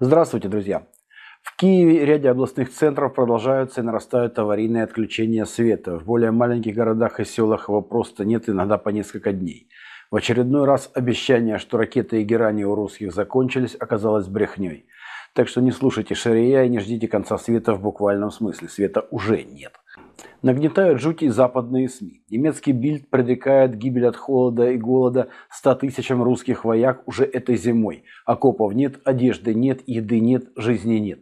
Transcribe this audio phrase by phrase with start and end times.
[0.00, 0.82] Здравствуйте, друзья!
[1.42, 5.98] В Киеве и ряде областных центров продолжаются и нарастают аварийные отключения света.
[5.98, 9.68] В более маленьких городах и селах его просто нет, иногда по несколько дней.
[10.10, 14.86] В очередной раз обещание, что ракеты и герани у русских закончились, оказалось брехней.
[15.34, 18.68] Так что не слушайте Шария и не ждите конца света в буквальном смысле.
[18.68, 19.72] Света уже нет.
[20.42, 22.24] Нагнетают жути западные СМИ.
[22.30, 28.04] Немецкий Бильд предрекает гибель от холода и голода 100 тысячам русских вояк уже этой зимой.
[28.26, 31.20] Окопов нет, одежды нет, еды нет, жизни нет.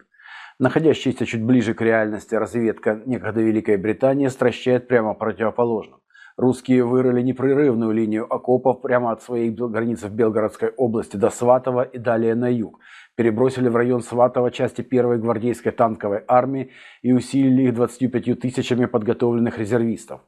[0.58, 5.99] Находящаяся чуть ближе к реальности разведка некогда Великой Британии стращает прямо противоположно.
[6.40, 11.98] Русские вырыли непрерывную линию окопов прямо от своей границы в Белгородской области до Сватова и
[11.98, 12.80] далее на юг.
[13.14, 16.70] Перебросили в район Сватова части первой гвардейской танковой армии
[17.02, 20.22] и усилили их 25 тысячами подготовленных резервистов.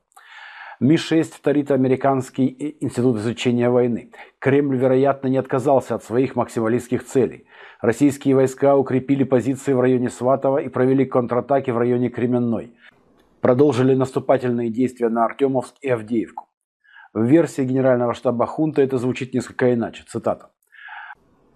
[0.81, 4.11] Ми-6 вторит американский институт изучения войны.
[4.39, 7.47] Кремль, вероятно, не отказался от своих максималистских целей.
[7.81, 12.75] Российские войска укрепили позиции в районе Сватова и провели контратаки в районе Кременной
[13.43, 16.49] продолжили наступательные действия на Артемовск и Авдеевку.
[17.13, 20.05] В версии генерального штаба хунта это звучит несколько иначе.
[20.09, 20.53] Цитата.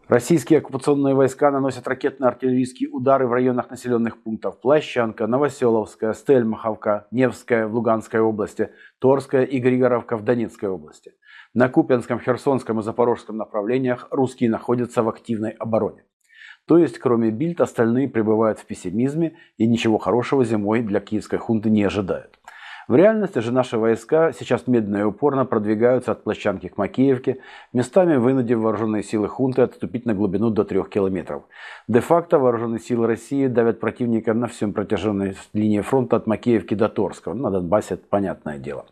[0.09, 7.75] Российские оккупационные войска наносят ракетно-артиллерийские удары в районах населенных пунктов Плащанка, Новоселовская, Стельмаховка, Невская в
[7.75, 11.12] Луганской области, Торская и Григоровка в Донецкой области.
[11.55, 16.05] На Купянском, Херсонском и Запорожском направлениях русские находятся в активной обороне.
[16.67, 21.70] То есть, кроме Бильд, остальные пребывают в пессимизме и ничего хорошего зимой для киевской хунты
[21.70, 22.39] не ожидают.
[22.89, 27.39] В реальности же наши войска сейчас медленно и упорно продвигаются от Площанки к Макеевке,
[27.72, 31.42] местами вынудив вооруженные силы хунты отступить на глубину до 3 километров.
[31.89, 37.34] Де-факто вооруженные силы России давят противника на всем протяженной линии фронта от Макеевки до Торского.
[37.34, 38.87] На Донбассе это понятное дело.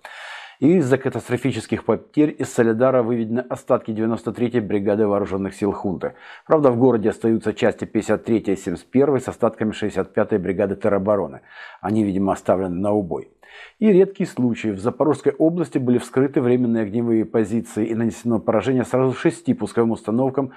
[0.60, 6.14] Из-за катастрофических потерь из Солидара выведены остатки 93-й бригады вооруженных сил хунты.
[6.46, 11.40] Правда, в городе остаются части 53-й и 71-й с остатками 65-й бригады теробороны.
[11.80, 13.30] Они, видимо, оставлены на убой.
[13.78, 14.70] И редкий случай.
[14.70, 20.52] В Запорожской области были вскрыты временные огневые позиции и нанесено поражение сразу шести пусковым установкам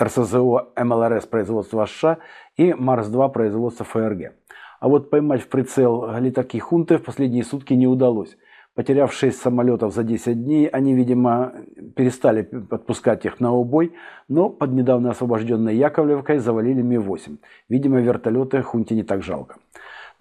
[0.00, 2.18] РСЗО МЛРС производства США
[2.56, 4.34] и Марс-2 производства ФРГ.
[4.80, 8.36] А вот поймать в прицел летаки хунты в последние сутки не удалось.
[8.74, 11.52] Потеряв 6 самолетов за 10 дней, они, видимо,
[11.94, 13.92] перестали подпускать их на убой,
[14.28, 17.36] но под недавно освобожденной Яковлевкой завалили Ми-8.
[17.68, 19.56] Видимо, вертолеты хунте не так жалко.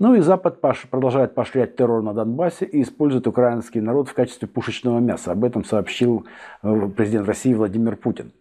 [0.02, 4.98] Ну и Запад продолжает поощрять террор на Донбассе и использует украинский народ в качестве пушечного
[4.98, 5.32] мяса.
[5.32, 6.26] Об этом сообщил
[6.64, 8.32] э, президент России Владимир Путин.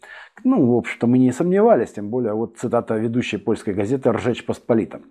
[0.42, 5.02] Ну, в общем-то, мы не сомневались, тем более вот цитата ведущей польской газеты «Ржечь Посполита».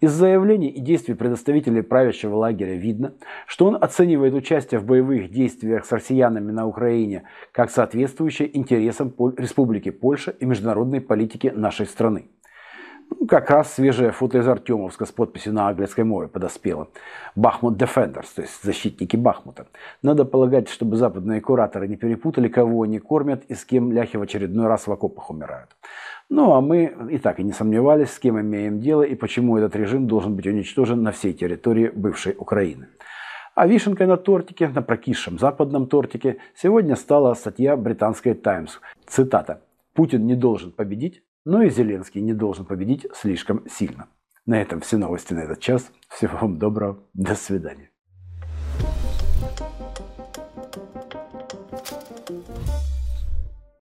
[0.00, 3.12] Из заявлений и действий представителей правящего лагеря видно,
[3.46, 9.90] что он оценивает участие в боевых действиях с россиянами на Украине как соответствующее интересам Республики
[9.90, 12.30] Польша и международной политике нашей страны.
[13.18, 16.88] Ну, как раз свежее фото из Артемовска с подписью на английской мове подоспело.
[17.36, 19.66] Бахмут Defenders, то есть защитники Бахмута.
[20.02, 24.22] Надо полагать, чтобы западные кураторы не перепутали, кого они кормят и с кем ляхи в
[24.22, 25.70] очередной раз в окопах умирают.
[26.30, 29.76] Ну, а мы и так и не сомневались, с кем имеем дело и почему этот
[29.76, 32.88] режим должен быть уничтожен на всей территории бывшей Украины.
[33.54, 38.78] А вишенкой на тортике, на прокисшем западном тортике, сегодня стала статья британской «Таймс».
[39.06, 39.60] Цитата.
[39.92, 44.08] «Путин не должен победить, но и Зеленский не должен победить слишком сильно.
[44.46, 45.90] На этом все новости на этот час.
[46.08, 46.98] Всего вам доброго.
[47.14, 47.90] До свидания.